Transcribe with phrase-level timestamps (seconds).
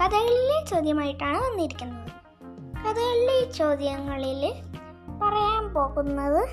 [0.00, 2.10] കഥകളിലെ ചോദ്യമായിട്ടാണ് വന്നിരിക്കുന്നത്.
[2.76, 4.54] കഥകളിലെ ചോദ്യങ്ങളിൽ
[5.22, 6.48] പറയാൻ പോകുന്നത്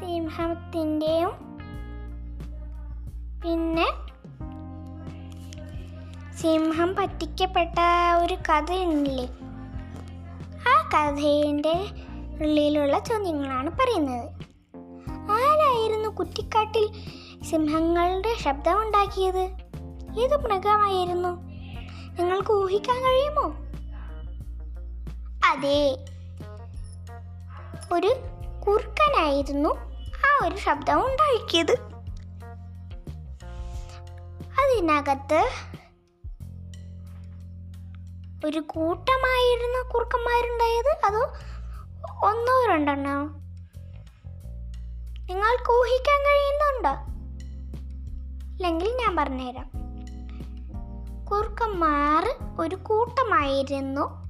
[0.00, 1.30] സിംഹത്തിന്റെയും
[3.44, 3.86] പിന്നെ
[6.36, 7.78] സിംഹം പറ്റിക്കപ്പെട്ട
[8.22, 9.28] ഒരു കഥയുണ്ടല്ലേ?
[10.68, 11.74] ആ കഥയിന്റെ
[12.40, 14.28] ഉള്ളിലുള്ള ചോദ്യങ്ങളാണ് പറയുന്നത്.
[15.30, 16.92] ആരായിരുന്നു കുറ്റിക്കാട്ടിൽ
[17.44, 19.67] സിംഹങ്ങളുടെ ശബ്ദം ഉണ്ടാക്കിയത്?
[20.20, 21.28] ഏത് മൃഗമായിരുന്നു?
[22.18, 23.54] നിങ്ങൾക്ക് ഊഹിക്കാൻ കഴിയുമോ?
[25.46, 26.04] അതെ.
[27.92, 28.16] ഒരു
[28.66, 29.68] കുർക്കനായിരുന്നു
[30.12, 31.72] ആ ഒരു ശബ്ദം ഉണ്ടാക്കിയത്.
[34.60, 35.48] അതിനകത്ത്
[38.46, 41.06] ഒരു കൂട്ടമായിരുന്ന കുറുക്കന്മാരുണ്ടായത്?
[41.06, 41.22] അതോ
[42.26, 43.18] ഒന്നോ രണ്ടെണ്ണോ?
[45.26, 47.18] നിങ്ങൾക്ക് ഊഹിക്കാൻ കഴിയുന്നുണ്ടോ?
[48.50, 49.77] അല്ലെങ്കിൽ ഞാൻ പറഞ്ഞുതരാം.
[51.30, 52.24] കുറുക്കന്മാർ
[52.60, 54.28] ഒരു കൂട്ടമായിരുന്നു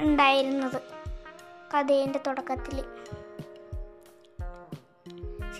[0.00, 0.82] ഉണ്ടായിരുന്നത്
[1.74, 2.84] കഥയിന്റെ തുടക്കത്തിൽ.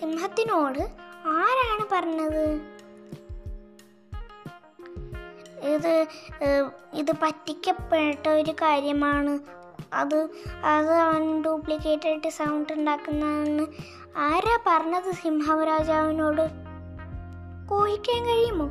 [0.00, 0.78] സിംഹത്തിനോട്
[1.26, 2.60] ആരാണ് പറഞ്ഞത്?
[5.62, 6.06] ഇത്
[6.92, 9.38] ഇത് പറ്റിക്കപ്പെട്ട ഒരു കാര്യമാണ്.
[9.92, 10.28] അത്
[10.64, 13.66] അത് അവൻ ഡ്യൂപ്ലിക്കേറ്റ് ആയിട്ട് സൗണ്ട് ഉണ്ടാക്കുന്നതെന്ന്
[14.16, 16.69] ആരാ പറഞ്ഞത് സിംഹരാജാവിനോട്
[17.90, 18.70] ഊഹിക്കാൻ കഴിയുമോ?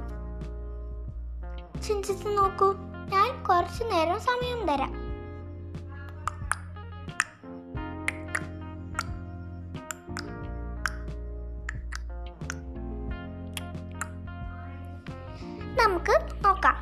[1.81, 2.73] ചിന്തിച്ച് നോക്കൂ.
[3.09, 4.93] ഞാൻ കുറച്ചു നേരം സമയം തരാം.
[15.75, 16.75] നമുക്ക് നോക്കാം.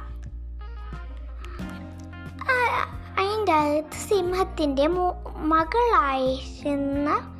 [3.19, 4.87] അതിന്റെ അകത്ത് സിംഹത്തിന്റെ
[5.37, 7.33] മകളായിരുന്ന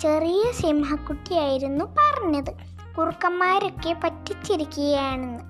[0.00, 2.67] ചെറിയ സിംഹക്കുട്ടിയായിരുന്നു പറഞ്ഞത്.
[2.98, 5.44] കുറുക്കന്മാരൊക്കെ പറ്റിച്ചിരിക്കുകയാണെന്ന്.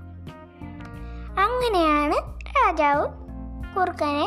[1.45, 2.19] അങ്ങനെയാണ്
[2.57, 3.07] രാജാവ്
[3.75, 4.27] കുറുക്കനെ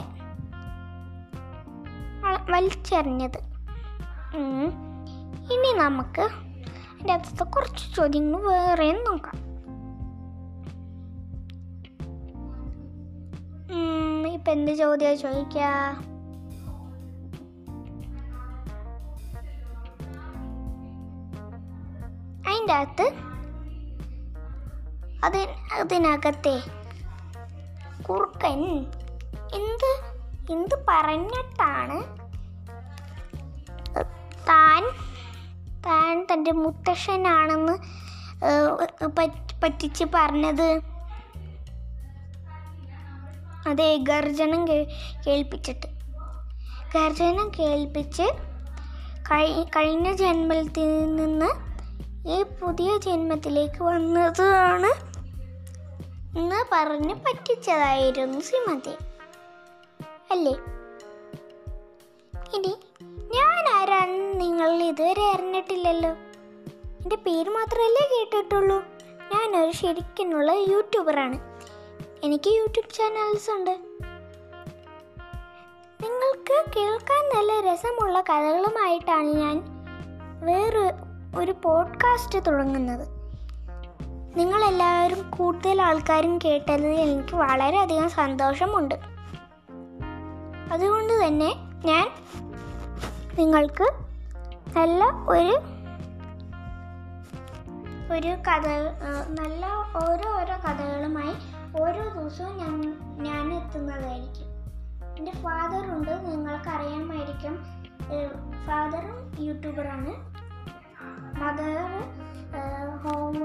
[2.52, 3.40] വലിച്ചെറിഞ്ഞത്.
[5.54, 6.26] ഇനി നമുക്ക്
[7.02, 9.38] അതിന്റെ കുറച്ച് ചോദ്യങ്ങൾ വേറെയും നോക്കാം.
[14.34, 15.58] ഇപ്പം എന്ത് ചോദ്യം ചോദിക്ക?
[22.62, 23.12] അതിന്റെ അകത്ത്
[25.26, 25.48] അതി
[25.80, 26.62] അതിനകത്തെ
[28.04, 28.86] കുറുക്കൻ
[29.54, 30.04] എന്ത്
[30.52, 32.04] എന്ത് പറഞ്ഞിട്ടാണ്?
[34.48, 34.84] താൻ
[35.86, 37.74] താൻ തന്റെ മുത്തശ്ശനാണെന്ന്
[39.64, 40.82] പറ്റിച്ച് പറഞ്ഞത്.
[43.68, 45.88] അതെ ഗർജനം കേൾപ്പിച്ചിട്ട്.
[46.94, 48.24] ഗർജനം കേൾപ്പിച്ച്
[49.32, 51.71] കഴി- കഴിഞ്ഞ ജന്മത്തിൽ നിന്ന്
[52.28, 55.12] ഈ പുതിയ ജന്മത്തിലേക്ക് വന്നതാണ്
[56.40, 58.96] എന്ന് പറഞ്ഞ് പറ്റിച്ചതായിരുന്നു ശ്രീമതി.
[60.32, 60.52] അല്ലേ?
[62.56, 62.78] ഇനി
[63.36, 66.10] ഞാൻ ആരാണെന്ന് നിങ്ങൾ ഇതുവരെ അറിഞ്ഞിട്ടില്ലല്ലോ.
[67.02, 68.84] എന്റെ പേര് മാത്രമല്ലേ കേട്ടിട്ടുള്ളൂ.
[69.34, 71.40] ഞാനൊരു ശരിക്കുള്ള യൂട്യൂബറാണ്.
[72.24, 73.72] എനിക്ക് യൂട്യൂബ് ചാനൽസ് ഉണ്ട്.
[76.04, 79.64] നിങ്ങൾക്ക് കേൾക്കാൻ നല്ല രസമുള്ള കഥകളുമായിട്ടാണ് ഞാൻ
[80.46, 81.01] വേറെ
[81.36, 83.08] ഒരു പോഡ്കാസ്റ്റ് തുടങ്ങുന്നത്.
[84.38, 88.96] നിങ്ങളെല്ലാവരും കൂടുതൽ ആൾക്കാരും കേട്ടതിൽ എനിക്ക് വളരെയധികം സന്തോഷമുണ്ട്.
[90.72, 91.56] അതുകൊണ്ട് തന്നെ
[91.86, 92.12] ഞാൻ
[93.40, 93.84] നിങ്ങൾക്ക്
[94.78, 95.60] നല്ല ഒരു
[98.14, 98.68] ഒരു കഥ
[99.30, 99.66] നല്ല
[100.06, 101.34] ഓരോ ഓരോ കഥകളുമായി
[101.82, 104.48] ഓരോ ദിവസവും ഞാൻ ഞാൻ എത്തുന്നതായിരിക്കും.
[105.18, 107.66] എന്റെ ഫാദറുണ്ട് നിങ്ങൾക്കറിയാമായിരിക്കും.
[108.68, 110.31] ഫാദറും യൂട്യൂബറാണ്
[111.42, 111.78] മദർ
[113.04, 113.38] ഹോം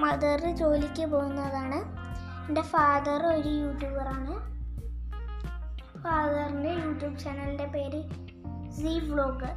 [0.00, 1.78] മദർ ജോലിക്ക് പോകുന്നതാണ്.
[2.48, 4.34] എന്റെ ഫാദർ ഒരു യൂട്യൂബറാണ്.
[6.02, 8.00] ഫാദറിന്റെ യൂട്യൂബ് ചാനലിന്റെ പേര്
[8.70, 9.50] സി വ്ലോഗ്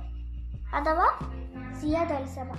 [0.75, 1.07] അഥവാ
[1.79, 2.49] സിയ ദൽസഭ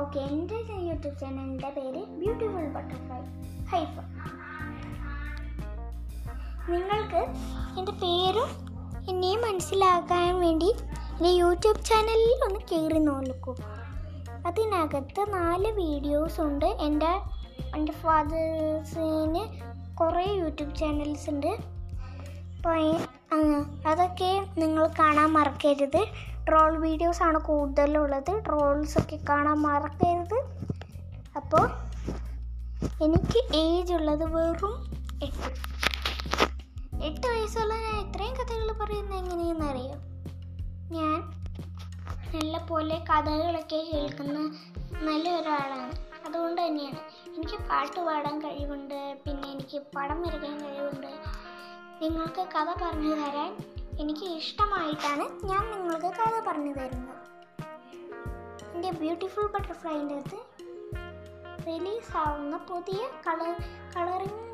[0.00, 0.58] ഓക്കെ എന്റെ
[0.88, 3.20] യൂട്യൂബ് ചാനലിന്റെ പേര് ബ്യൂട്ടിഫുൾ ബട്ടർഫ്ലൈ
[3.72, 3.96] ഹൈഫ
[6.70, 7.22] നിങ്ങൾക്ക്
[7.78, 8.50] എന്റെ പേരും
[9.08, 10.70] എന്നെയും മനസ്സിലാക്കാൻ വേണ്ടി
[11.20, 13.54] എന്റെ യൂട്യൂബ് ചാനലിൽ ഒന്ന് കയറി നോക്കൂ
[14.46, 16.64] അതിനകത്ത് നാല് വീഡിയോസ് ഉണ്ട്.
[16.64, 17.10] എന്റെ
[17.76, 19.42] എന്റെ ഫാദേഴ്സിന്
[19.96, 21.50] കുറേ യൂട്യൂബ് ചാനൽസ് ഉണ്ട്.
[23.86, 26.00] അതൊക്കെ നിങ്ങൾ കാണാൻ മറക്കരുത്.
[26.48, 28.42] ട്രോൾ വീഡിയോസ് ആണ് കൂടുതലുള്ളത്.
[28.46, 30.38] ട്രോൾസ് ഒക്കെ കാണാൻ മറക്കരുത്.
[31.36, 31.66] അപ്പോൾ
[33.04, 34.76] എനിക്ക് ഏജ് ഉള്ളത് വെറും
[35.22, 35.50] എട്ട്.
[37.04, 39.98] എട്ട് വയസ്സുള്ള ഞാൻ ഇത്രയും കഥകൾ പറയുന്നത് എങ്ങനെയെന്ന് അറിയോ?
[40.92, 41.18] ഞാൻ
[42.34, 44.38] നല്ല പോലെ കഥകളൊക്കെ കേൾക്കുന്ന
[45.02, 45.94] നല്ല ഒരാളാണ്
[46.26, 47.00] അതുകൊണ്ട് തന്നെയാണ്.
[47.36, 49.18] എനിക്ക് പാട്ട് പാടാൻ കഴിവുണ്ട്.
[49.24, 51.10] പിന്നെ എനിക്ക് പടം വരയ്ക്കാൻ കഴിവുണ്ട്.
[52.02, 53.56] നിങ്ങൾക്ക് കഥ പറഞ്ഞു തരാൻ
[54.00, 57.16] എനിക്ക് ഇഷ്ടമായിട്ടാണ് ഞാൻ നിങ്ങൾക്ക് കഥ പറഞ്ഞു തരുന്നത്.
[58.74, 60.38] എന്റെ ബ്യൂട്ടിഫുൾ ബട്ടർഫ്ലൈന്റെ അത്
[61.66, 63.54] റിലീസ് ആവുന്ന പുതിയ കളർ
[63.96, 64.50] കളറിങ്ങും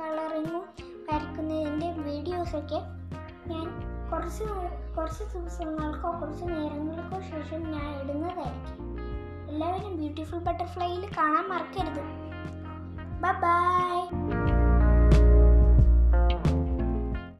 [0.00, 0.64] കളറിങ്ങും
[1.08, 2.80] വരയ്ക്കുന്നതിന്റെ വീഡിയോസൊക്കെ
[3.52, 4.44] ഞാൻ കുറച്ച്
[4.96, 8.82] കുറച്ച് ദിവസങ്ങൾക്കോ കുറച്ച് നേരങ്ങൾക്കോ ശേഷം ഞാൻ ഇടുന്നതായിരിക്കും
[9.48, 12.02] എല്ലാവരും ബ്യൂട്ടിഫുൾ ബട്ടർഫ്ലൈയിൽ കാണാൻ മറക്കരുത്.
[13.22, 14.45] ബൈ